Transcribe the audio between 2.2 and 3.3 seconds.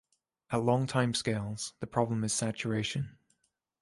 is saturation.